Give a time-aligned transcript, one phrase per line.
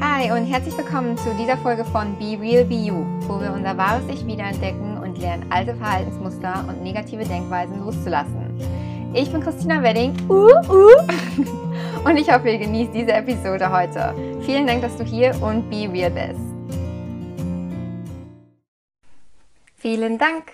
[0.00, 3.76] Hi und herzlich willkommen zu dieser Folge von Be Real Be You, wo wir unser
[3.76, 8.60] wahres Ich wiederentdecken und lernen, alte Verhaltensmuster und negative Denkweisen loszulassen.
[9.14, 14.14] Ich bin Christina Wedding uh, uh, und ich hoffe, ihr genießt diese Episode heute.
[14.44, 16.40] Vielen Dank, dass du hier und Be Real bist.
[19.76, 20.44] Vielen Dank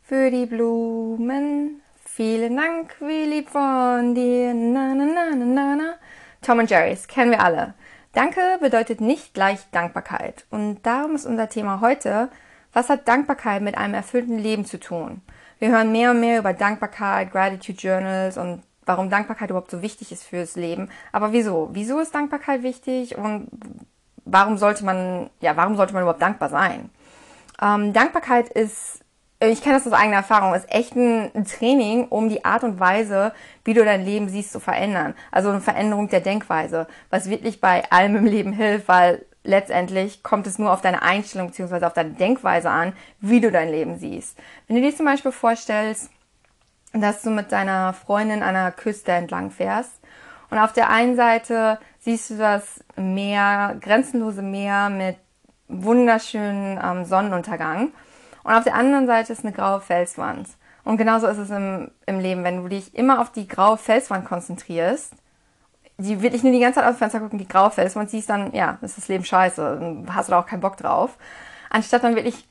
[0.00, 1.82] für die Blumen.
[2.04, 4.54] Vielen Dank, wie lieb von dir.
[4.54, 5.94] Na, na, na, na, na.
[6.40, 7.74] Tom und Jerry's kennen wir alle.
[8.16, 10.46] Danke bedeutet nicht gleich Dankbarkeit.
[10.48, 12.30] Und darum ist unser Thema heute,
[12.72, 15.20] was hat Dankbarkeit mit einem erfüllten Leben zu tun?
[15.58, 20.12] Wir hören mehr und mehr über Dankbarkeit, Gratitude Journals und warum Dankbarkeit überhaupt so wichtig
[20.12, 20.88] ist fürs Leben.
[21.12, 21.68] Aber wieso?
[21.72, 23.50] Wieso ist Dankbarkeit wichtig und
[24.24, 26.88] warum sollte man, ja, warum sollte man überhaupt dankbar sein?
[27.60, 29.04] Ähm, Dankbarkeit ist
[29.40, 33.32] ich kenne das aus eigener Erfahrung, ist echt ein Training, um die Art und Weise,
[33.64, 35.14] wie du dein Leben siehst, zu verändern.
[35.30, 40.46] Also eine Veränderung der Denkweise, was wirklich bei allem im Leben hilft, weil letztendlich kommt
[40.46, 41.84] es nur auf deine Einstellung bzw.
[41.84, 44.38] auf deine Denkweise an, wie du dein Leben siehst.
[44.66, 46.10] Wenn du dir zum Beispiel vorstellst,
[46.92, 50.00] dass du mit deiner Freundin an einer Küste entlang fährst
[50.50, 55.16] und auf der einen Seite siehst du das Meer, grenzenlose Meer mit
[55.68, 57.92] wunderschönen ähm, Sonnenuntergang
[58.46, 60.48] und auf der anderen Seite ist eine graue Felswand.
[60.84, 64.24] Und genauso ist es im, im Leben, wenn du dich immer auf die graue Felswand
[64.24, 65.14] konzentrierst,
[65.98, 68.52] die wirklich nur die ganze Zeit aus dem Fenster gucken, die graue Felswand siehst, dann,
[68.52, 71.18] ja, ist das Leben scheiße, hast du da auch keinen Bock drauf.
[71.70, 72.46] Anstatt dann wirklich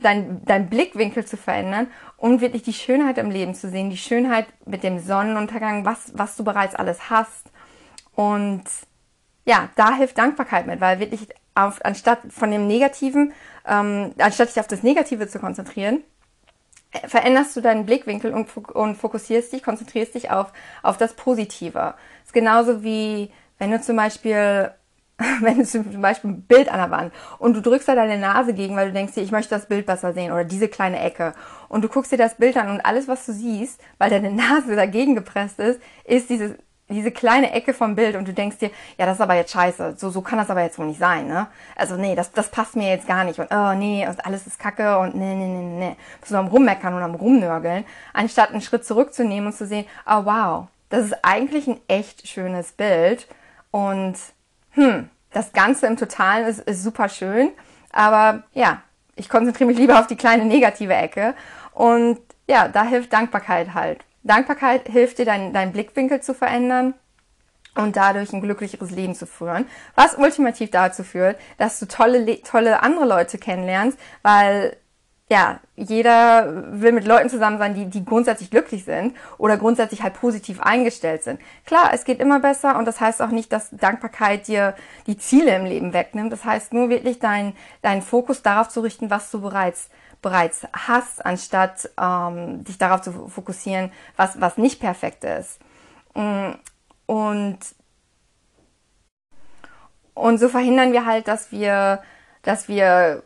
[0.00, 4.46] dein, dein Blickwinkel zu verändern und wirklich die Schönheit im Leben zu sehen, die Schönheit
[4.64, 7.50] mit dem Sonnenuntergang, was, was du bereits alles hast.
[8.14, 8.64] Und
[9.44, 13.34] ja, da hilft Dankbarkeit mit, weil wirklich auf, anstatt von dem Negativen,
[13.66, 16.02] ähm, anstatt dich auf das Negative zu konzentrieren,
[16.90, 21.72] äh, veränderst du deinen Blickwinkel und, und fokussierst dich, konzentrierst dich auf, auf das Positive.
[21.72, 24.70] Das ist genauso wie, wenn du zum Beispiel,
[25.40, 28.52] wenn du zum Beispiel ein Bild an der Wand und du drückst da deine Nase
[28.52, 31.34] gegen, weil du denkst dir, ich möchte das Bild besser sehen oder diese kleine Ecke
[31.68, 34.76] und du guckst dir das Bild an und alles, was du siehst, weil deine Nase
[34.76, 36.54] dagegen gepresst ist, ist dieses
[36.88, 39.94] diese kleine Ecke vom Bild und du denkst dir, ja, das ist aber jetzt scheiße,
[39.96, 41.46] so, so kann das aber jetzt wohl nicht sein, ne?
[41.76, 44.58] Also nee, das, das passt mir jetzt gar nicht und oh nee, und alles ist
[44.58, 45.96] kacke und nee, nee, nee, nee.
[46.20, 50.24] Bist du am Rummeckern und am Rumnörgeln, anstatt einen Schritt zurückzunehmen und zu sehen, oh
[50.24, 53.28] wow, das ist eigentlich ein echt schönes Bild
[53.70, 54.16] und
[54.72, 57.50] hm, das Ganze im Totalen ist, ist super schön,
[57.92, 58.82] aber ja,
[59.16, 61.34] ich konzentriere mich lieber auf die kleine negative Ecke
[61.72, 64.04] und ja, da hilft Dankbarkeit halt.
[64.24, 66.94] Dankbarkeit hilft dir, deinen dein Blickwinkel zu verändern
[67.74, 72.82] und dadurch ein glücklicheres Leben zu führen, was ultimativ dazu führt, dass du tolle, tolle
[72.82, 74.76] andere Leute kennenlernst, weil
[75.30, 80.14] ja, jeder will mit Leuten zusammen sein, die, die grundsätzlich glücklich sind oder grundsätzlich halt
[80.14, 81.40] positiv eingestellt sind.
[81.64, 84.74] Klar, es geht immer besser und das heißt auch nicht, dass Dankbarkeit dir
[85.06, 86.30] die Ziele im Leben wegnimmt.
[86.30, 89.88] Das heißt nur wirklich deinen dein Fokus darauf zu richten, was du bereits
[90.24, 95.60] bereits hast, anstatt ähm, dich darauf zu fokussieren, was, was nicht perfekt ist.
[96.14, 96.52] Mm,
[97.06, 97.58] und,
[100.14, 102.02] und so verhindern wir halt, dass wir,
[102.42, 103.22] dass wir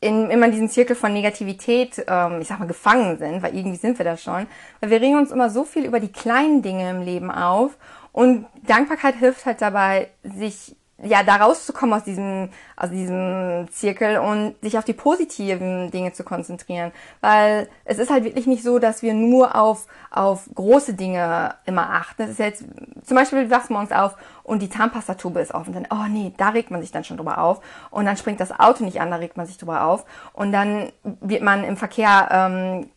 [0.00, 3.76] in, immer in diesem Zirkel von Negativität, ähm, ich sag mal, gefangen sind, weil irgendwie
[3.76, 4.46] sind wir da schon.
[4.80, 7.76] Weil wir regen uns immer so viel über die kleinen Dinge im Leben auf
[8.12, 14.54] und Dankbarkeit hilft halt dabei, sich ja, da rauszukommen aus diesem, aus diesem Zirkel und
[14.60, 16.92] sich auf die positiven Dinge zu konzentrieren.
[17.20, 21.90] Weil es ist halt wirklich nicht so, dass wir nur auf, auf große Dinge immer
[21.90, 22.22] achten.
[22.22, 22.64] Das ist jetzt,
[23.04, 25.72] zum Beispiel, du wachst morgens auf und die Zahnpastatube ist offen.
[25.72, 27.60] Dann, oh nee, da regt man sich dann schon drüber auf.
[27.90, 30.04] Und dann springt das Auto nicht an, da regt man sich drüber auf.
[30.32, 32.90] Und dann wird man im Verkehr, ähm,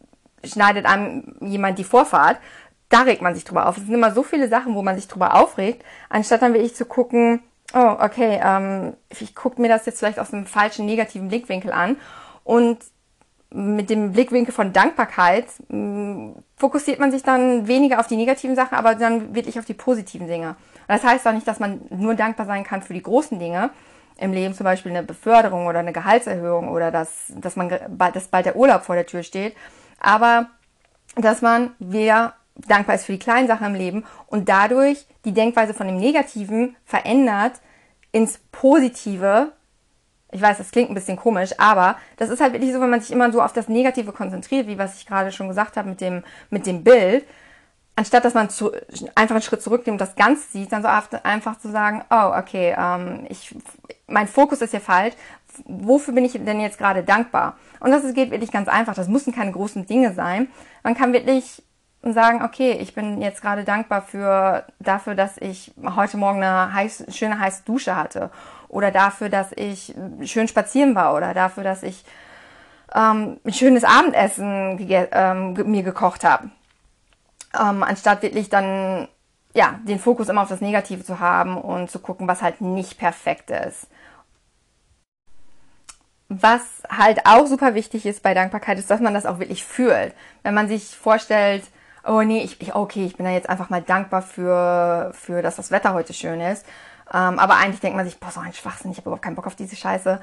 [0.43, 2.37] schneidet einem jemand die Vorfahrt.
[2.89, 3.77] Da regt man sich drüber auf.
[3.77, 6.85] Es sind immer so viele Sachen, wo man sich drüber aufregt, anstatt dann wirklich zu
[6.85, 7.41] gucken,
[7.73, 11.97] oh, okay, ähm, ich gucke mir das jetzt vielleicht aus einem falschen negativen Blickwinkel an.
[12.43, 12.79] Und
[13.53, 18.55] mit dem Blickwinkel von Dankbarkeit mh, mm, fokussiert man sich dann weniger auf die negativen
[18.55, 20.49] Sachen, aber dann wirklich auf die positiven Dinge.
[20.49, 23.69] Und das heißt auch nicht, dass man nur dankbar sein kann für die großen Dinge.
[24.17, 27.69] Im Leben, zum Beispiel eine Beförderung oder eine Gehaltserhöhung oder dass, dass man
[28.13, 29.55] dass bald der Urlaub vor der Tür steht,
[29.99, 30.47] aber
[31.15, 35.73] dass man wieder dankbar ist für die kleinen Sachen im Leben und dadurch die Denkweise
[35.73, 37.53] von dem Negativen verändert
[38.11, 39.51] ins Positive.
[40.31, 43.01] Ich weiß, das klingt ein bisschen komisch, aber das ist halt wirklich so, wenn man
[43.01, 46.01] sich immer so auf das Negative konzentriert, wie was ich gerade schon gesagt habe mit
[46.01, 47.25] dem, mit dem Bild,
[47.95, 48.71] anstatt dass man zu,
[49.15, 52.75] einfach einen Schritt zurücknimmt und das Ganze sieht, dann so einfach zu sagen, oh, okay,
[52.77, 53.55] ähm, ich,
[54.07, 55.13] mein Fokus ist hier falsch,
[55.65, 57.57] wofür bin ich denn jetzt gerade dankbar?
[57.79, 60.47] Und das geht wirklich ganz einfach, das müssen keine großen Dinge sein.
[60.81, 61.61] Man kann wirklich
[62.03, 66.73] und sagen, okay, ich bin jetzt gerade dankbar für dafür, dass ich heute Morgen eine
[66.73, 68.29] heiß, schöne heiße Dusche hatte
[68.67, 69.95] oder dafür, dass ich
[70.25, 72.03] schön spazieren war oder dafür, dass ich
[72.93, 76.49] ähm, ein schönes Abendessen ähm, mir gekocht habe.
[77.57, 79.07] Ähm, anstatt wirklich dann
[79.53, 82.97] ja den Fokus immer auf das Negative zu haben und zu gucken, was halt nicht
[82.97, 83.87] perfekt ist.
[86.27, 90.13] Was halt auch super wichtig ist bei Dankbarkeit, ist, dass man das auch wirklich fühlt.
[90.41, 91.63] Wenn man sich vorstellt,
[92.05, 95.55] oh nee, ich, ich okay, ich bin da jetzt einfach mal dankbar für, für dass
[95.55, 96.65] das Wetter heute schön ist.
[97.13, 99.47] Ähm, aber eigentlich denkt man sich, boah, so ein Schwachsinn, ich habe überhaupt keinen Bock
[99.47, 100.19] auf diese Scheiße.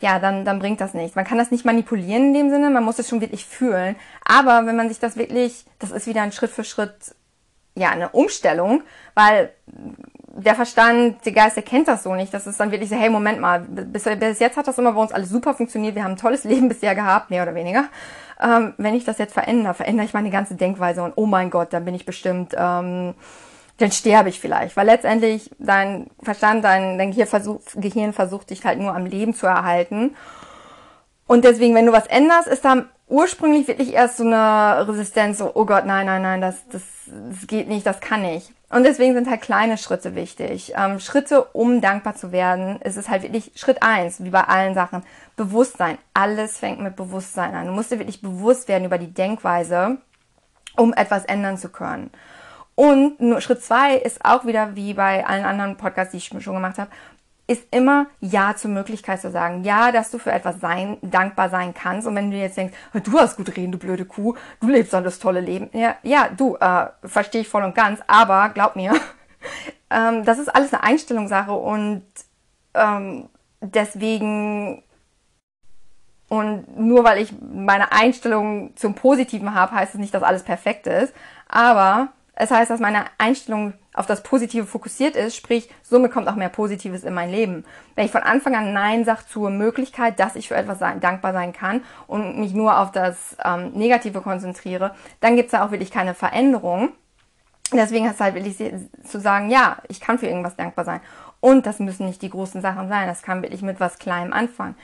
[0.00, 1.14] Ja, dann, dann bringt das nichts.
[1.14, 3.96] Man kann das nicht manipulieren in dem Sinne, man muss es schon wirklich fühlen.
[4.24, 7.14] Aber wenn man sich das wirklich, das ist wieder ein Schritt für Schritt,
[7.74, 8.82] ja, eine Umstellung,
[9.14, 9.52] weil
[10.32, 12.32] der Verstand, der Geist, der kennt das so nicht.
[12.32, 15.00] Das ist dann wirklich so, hey, Moment mal, bis, bis jetzt hat das immer bei
[15.00, 15.94] uns alles super funktioniert.
[15.94, 17.84] Wir haben ein tolles Leben bisher gehabt, mehr oder weniger.
[18.40, 21.72] Ähm, wenn ich das jetzt verändere, verändere ich meine ganze Denkweise und oh mein Gott,
[21.72, 23.14] dann bin ich bestimmt, ähm,
[23.78, 24.76] dann sterbe ich vielleicht.
[24.76, 29.34] Weil letztendlich dein Verstand, dein, dein Gehirn, versucht, Gehirn versucht dich halt nur am Leben
[29.34, 30.14] zu erhalten.
[31.26, 35.50] Und deswegen, wenn du was änderst, ist da ursprünglich wirklich erst so eine Resistenz, so,
[35.54, 38.52] oh Gott, nein, nein, nein, das, das, das geht nicht, das kann nicht.
[38.70, 40.72] Und deswegen sind halt kleine Schritte wichtig.
[40.76, 44.74] Ähm, Schritte, um dankbar zu werden, ist es halt wirklich Schritt eins, wie bei allen
[44.74, 45.02] Sachen.
[45.36, 45.98] Bewusstsein.
[46.14, 47.66] Alles fängt mit Bewusstsein an.
[47.66, 49.98] Du musst dir wirklich bewusst werden über die Denkweise,
[50.76, 52.10] um etwas ändern zu können.
[52.76, 56.54] Und nur Schritt zwei ist auch wieder wie bei allen anderen Podcasts, die ich schon
[56.54, 56.90] gemacht habe,
[57.50, 59.64] ist immer Ja zur Möglichkeit zu sagen.
[59.64, 62.06] Ja, dass du für etwas sein, dankbar sein kannst.
[62.06, 65.02] Und wenn du jetzt denkst, du hast gut reden, du blöde Kuh, du lebst doch
[65.02, 65.68] das tolle Leben.
[65.72, 68.00] Ja, ja du, äh, verstehe ich voll und ganz.
[68.06, 68.92] Aber glaub mir,
[69.90, 72.04] ähm, das ist alles eine Einstellungssache und
[72.74, 73.28] ähm,
[73.60, 74.84] deswegen
[76.28, 80.86] und nur weil ich meine Einstellung zum Positiven habe, heißt es nicht, dass alles perfekt
[80.86, 81.12] ist.
[81.48, 86.36] Aber es heißt, dass meine Einstellung auf das Positive fokussiert ist, sprich, somit kommt auch
[86.36, 87.64] mehr Positives in mein Leben.
[87.96, 91.32] Wenn ich von Anfang an Nein sage zur Möglichkeit, dass ich für etwas sein, dankbar
[91.32, 95.72] sein kann und mich nur auf das ähm, Negative konzentriere, dann gibt es da auch
[95.72, 96.90] wirklich keine Veränderung.
[97.72, 98.56] Deswegen ist es halt wirklich
[99.04, 101.00] zu sagen, ja, ich kann für irgendwas dankbar sein.
[101.40, 103.06] Und das müssen nicht die großen Sachen sein.
[103.06, 104.74] Das kann wirklich mit was Kleinem anfangen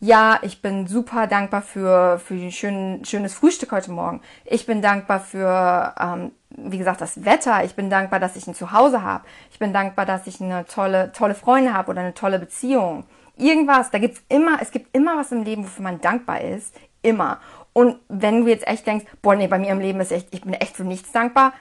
[0.00, 4.20] ja, ich bin super dankbar für, für ein schön, schönes Frühstück heute Morgen.
[4.44, 7.64] Ich bin dankbar für, ähm, wie gesagt, das Wetter.
[7.64, 9.24] Ich bin dankbar, dass ich ein Zuhause habe.
[9.50, 13.04] Ich bin dankbar, dass ich eine tolle, tolle Freunde habe oder eine tolle Beziehung.
[13.36, 16.74] Irgendwas, da gibt's immer, es gibt immer was im Leben, wofür man dankbar ist.
[17.02, 17.38] Immer.
[17.72, 20.42] Und wenn du jetzt echt denkst, boah, nee, bei mir im Leben ist echt, ich
[20.42, 21.52] bin echt für nichts dankbar,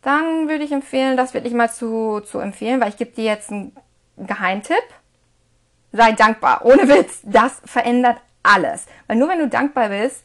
[0.00, 3.50] dann würde ich empfehlen, das wirklich mal zu, zu empfehlen, weil ich gebe dir jetzt
[3.50, 3.72] einen
[4.16, 4.82] Geheimtipp
[5.92, 6.64] sei dankbar.
[6.64, 7.20] Ohne Witz.
[7.22, 8.86] Das verändert alles.
[9.06, 10.24] Weil nur wenn du dankbar bist,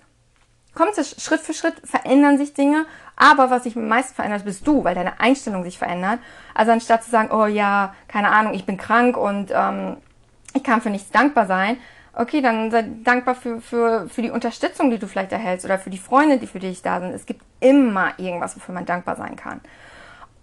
[0.73, 2.85] kommt es Schritt für Schritt, verändern sich Dinge.
[3.15, 6.19] Aber was sich am meisten verändert, bist du, weil deine Einstellung sich verändert.
[6.53, 9.97] Also anstatt zu sagen, oh ja, keine Ahnung, ich bin krank und ähm,
[10.53, 11.77] ich kann für nichts dankbar sein.
[12.15, 15.89] Okay, dann sei dankbar für, für, für die Unterstützung, die du vielleicht erhältst oder für
[15.89, 17.11] die Freunde, die für dich da sind.
[17.11, 19.61] Es gibt immer irgendwas, wofür man dankbar sein kann.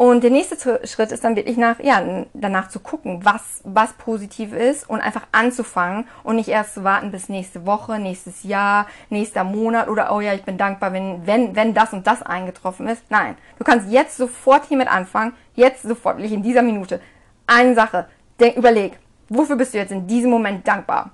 [0.00, 0.56] Und der nächste
[0.86, 5.26] Schritt ist dann wirklich nach, ja, danach zu gucken, was, was positiv ist und einfach
[5.30, 10.22] anzufangen und nicht erst zu warten bis nächste Woche, nächstes Jahr, nächster Monat oder, oh
[10.22, 13.02] ja, ich bin dankbar, wenn, wenn, wenn das und das eingetroffen ist.
[13.10, 13.36] Nein.
[13.58, 17.02] Du kannst jetzt sofort hiermit anfangen, jetzt sofort, wirklich in dieser Minute.
[17.46, 18.08] Eine Sache.
[18.40, 18.98] Denk, überleg,
[19.28, 21.10] wofür bist du jetzt in diesem Moment dankbar?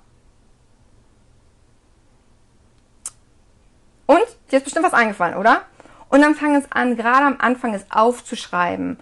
[4.07, 4.27] Und?
[4.53, 5.63] Dir ist bestimmt was eingefallen, oder?
[6.09, 8.99] Und dann fang es an, gerade am Anfang es aufzuschreiben.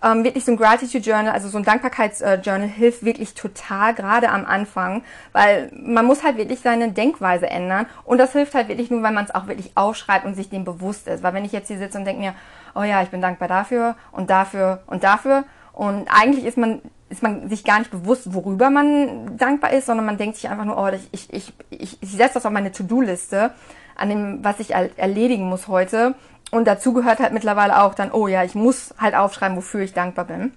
[0.00, 4.44] Ähm, wirklich so ein Gratitude Journal, also so ein Dankbarkeitsjournal hilft wirklich total, gerade am
[4.44, 9.02] Anfang, weil man muss halt wirklich seine Denkweise ändern und das hilft halt wirklich nur,
[9.02, 11.24] wenn man es auch wirklich aufschreibt und sich dem bewusst ist.
[11.24, 12.34] Weil wenn ich jetzt hier sitze und denke mir,
[12.76, 17.22] oh ja, ich bin dankbar dafür und dafür und dafür und eigentlich ist man ist
[17.22, 20.76] man sich gar nicht bewusst, worüber man dankbar ist, sondern man denkt sich einfach nur,
[20.76, 23.52] oh, ich, ich, ich, ich setze das auf meine To-Do-Liste,
[23.98, 26.14] an dem, was ich erledigen muss heute
[26.50, 29.92] und dazu gehört halt mittlerweile auch dann, oh ja, ich muss halt aufschreiben, wofür ich
[29.92, 30.52] dankbar bin.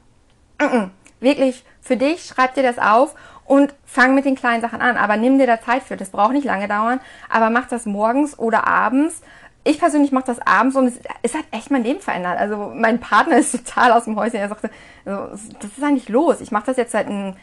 [1.20, 4.98] Wirklich, für dich, schreib dir das auf und fang mit den kleinen Sachen an.
[4.98, 5.98] Aber nimm dir da Zeit für.
[5.98, 7.02] Das braucht nicht lange dauern.
[7.30, 9.22] Aber mach das morgens oder abends.
[9.64, 12.40] Ich persönlich mache das abends und es, es, hat echt mein Leben verändert.
[12.40, 14.40] Also mein Partner ist total aus dem Häuschen.
[14.40, 14.72] Er sagte,
[15.06, 15.28] also,
[15.60, 16.42] das ist eigentlich los.
[16.42, 17.36] Ich mache das jetzt seit ein,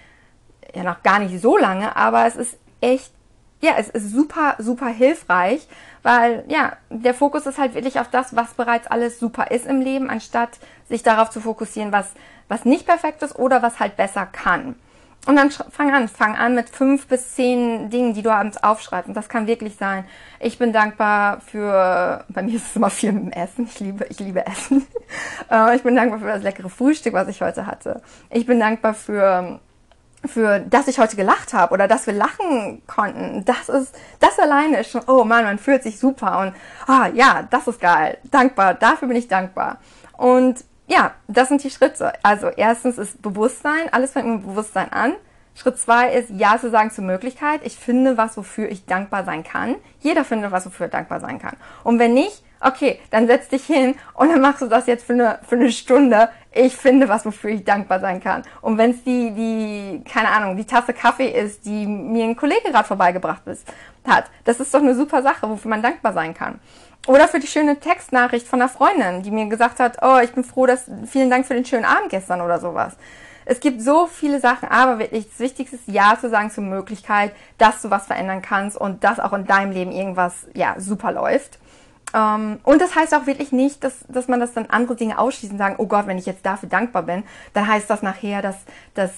[0.75, 3.13] ja noch gar nicht so lange, aber es ist echt
[3.61, 5.67] ja, es ist super, super hilfreich,
[6.03, 9.81] weil ja, der Fokus ist halt wirklich auf das, was bereits alles super ist im
[9.81, 10.51] Leben, anstatt
[10.89, 12.13] sich darauf zu fokussieren, was,
[12.49, 14.77] was nicht perfekt ist oder was halt besser kann.
[15.27, 19.09] Und dann fang an, fang an mit fünf bis zehn Dingen, die du abends aufschreibst.
[19.09, 20.05] Und das kann wirklich sein.
[20.41, 23.67] Ich bin dankbar für, bei mir ist es immer viel mit dem Essen.
[23.67, 24.87] Ich liebe, ich liebe Essen.
[25.51, 28.03] Äh, ich bin dankbar für das leckere Frühstück, was ich heute hatte.
[28.29, 29.59] Ich bin dankbar für
[30.27, 33.45] für dass ich heute gelacht habe oder dass wir lachen konnten.
[33.45, 36.55] Das ist, das alleine ist schon, oh Mann, man fühlt sich super und
[36.87, 38.19] ah ja, das ist geil.
[38.25, 39.79] Dankbar, dafür bin ich dankbar.
[40.17, 42.13] Und ja, das sind die Schritte.
[42.23, 45.15] Also erstens ist Bewusstsein, alles fängt mit Bewusstsein an.
[45.55, 47.61] Schritt zwei ist Ja zu sagen zur Möglichkeit.
[47.65, 49.75] Ich finde was, wofür ich dankbar sein kann.
[50.01, 51.57] Jeder findet was, wofür er dankbar sein kann.
[51.85, 55.13] Und wenn nicht, okay, dann setz dich hin und dann machst du das jetzt für
[55.13, 56.29] eine, für eine Stunde.
[56.53, 58.43] Ich finde was, wofür ich dankbar sein kann.
[58.61, 62.71] Und wenn es die, die, keine Ahnung, die Tasse Kaffee ist, die mir ein Kollege
[62.71, 63.67] gerade vorbeigebracht ist,
[64.07, 66.59] hat, das ist doch eine super Sache, wofür man dankbar sein kann.
[67.07, 70.45] Oder für die schöne Textnachricht von einer Freundin, die mir gesagt hat, oh, ich bin
[70.45, 72.97] froh, dass, vielen Dank für den schönen Abend gestern oder sowas.
[73.51, 77.33] Es gibt so viele Sachen, aber wirklich das Wichtigste ist Ja zu sagen zur Möglichkeit,
[77.57, 81.59] dass du was verändern kannst und dass auch in deinem Leben irgendwas, ja, super läuft.
[82.15, 85.55] Ähm, und das heißt auch wirklich nicht, dass, dass man das dann andere Dinge ausschließen
[85.55, 87.23] und sagen, oh Gott, wenn ich jetzt dafür dankbar bin,
[87.53, 88.57] dann heißt das nachher, dass,
[88.95, 89.11] dass,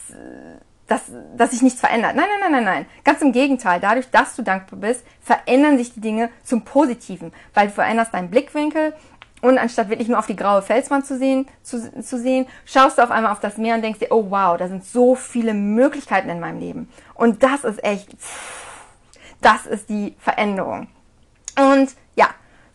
[0.87, 1.03] dass,
[1.37, 2.17] dass sich nichts verändert.
[2.17, 2.87] Nein, nein, nein, nein, nein.
[3.05, 3.81] Ganz im Gegenteil.
[3.81, 8.31] Dadurch, dass du dankbar bist, verändern sich die Dinge zum Positiven, weil du veränderst deinen
[8.31, 8.95] Blickwinkel
[9.41, 13.03] und anstatt wirklich nur auf die graue Felswand zu sehen, zu, zu sehen, schaust du
[13.03, 16.29] auf einmal auf das Meer und denkst dir, oh wow, da sind so viele Möglichkeiten
[16.29, 16.89] in meinem Leben.
[17.15, 18.11] Und das ist echt,
[19.41, 20.89] das ist die Veränderung.
[21.57, 22.29] Und ja,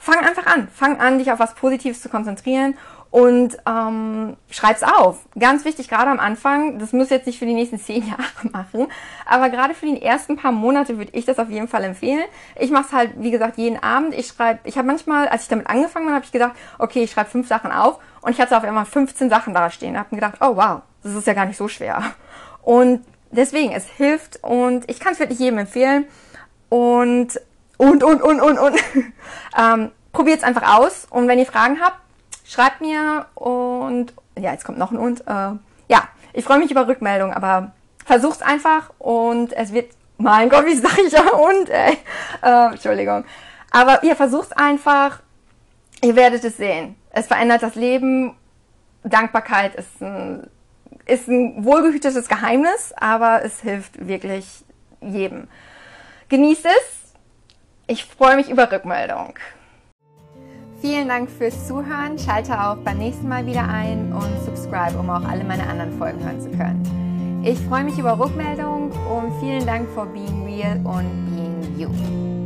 [0.06, 0.68] fang einfach an.
[0.74, 2.78] Fang an, dich auf was Positives zu konzentrieren
[3.10, 5.26] und ähm, schreib's auf.
[5.40, 8.88] Ganz wichtig, gerade am Anfang, das muss jetzt nicht für die nächsten zehn Jahre machen,
[9.26, 12.26] aber gerade für die ersten paar Monate würde ich das auf jeden Fall empfehlen.
[12.60, 14.14] Ich mache es halt, wie gesagt, jeden Abend.
[14.14, 17.12] Ich schreibe, ich habe manchmal, als ich damit angefangen habe, habe ich gedacht, okay, ich
[17.12, 19.98] schreibe fünf Sachen auf und ich hatte auf einmal 15 Sachen da stehen.
[19.98, 22.04] Habe mir gedacht, oh wow, das ist ja gar nicht so schwer.
[22.62, 26.06] Und deswegen, es hilft und ich kann es wirklich jedem empfehlen.
[26.70, 27.40] Und
[27.78, 28.80] und, und, und, und, und.
[29.58, 31.98] ähm, Probiert es einfach aus und wenn ihr Fragen habt,
[32.46, 35.22] schreibt mir und ja, jetzt kommt noch ein und.
[35.28, 35.52] Äh,
[35.88, 37.74] ja, ich freue mich über Rückmeldungen, aber
[38.06, 41.98] versucht's einfach und es wird, mein Gott, wie sag ich ja und, ey.
[42.42, 43.26] Äh, Entschuldigung.
[43.72, 45.20] Aber ihr versucht's einfach,
[46.02, 46.96] ihr werdet es sehen.
[47.10, 48.36] Es verändert das Leben.
[49.04, 50.50] Dankbarkeit ist ein,
[51.06, 54.64] ist ein wohlgehütetes Geheimnis, aber es hilft wirklich
[55.02, 55.48] jedem.
[56.30, 57.05] Genießt es
[57.88, 59.34] ich freue mich über Rückmeldung.
[60.82, 62.20] Vielen Dank fürs Zuhören.
[62.20, 66.24] Schalte auch beim nächsten Mal wieder ein und subscribe, um auch alle meine anderen Folgen
[66.24, 67.42] hören zu können.
[67.44, 72.45] Ich freue mich über Rückmeldung und vielen Dank for being real und being you.